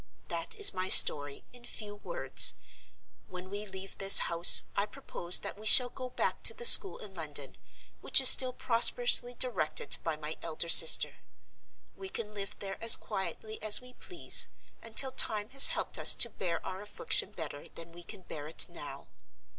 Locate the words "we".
3.51-3.67, 5.59-5.67, 11.95-12.09, 13.79-13.93, 17.91-18.01